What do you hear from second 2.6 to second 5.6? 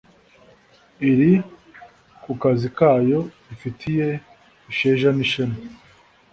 kayo ifitiye isheja n' ishema